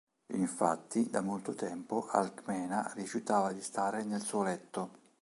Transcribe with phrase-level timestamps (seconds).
[0.33, 4.89] Infatti, da molto tempo Alcmena rifiutava di stare nel suo letto.